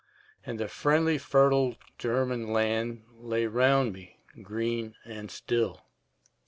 And 0.43 0.59
the 0.59 0.67
friendly 0.67 1.19
fertile 1.19 1.75
German 1.99 2.51
land 2.51 3.03
Lay 3.19 3.45
round 3.45 3.93
me 3.93 4.17
green 4.41 4.95
and 5.05 5.29
still. 5.29 5.85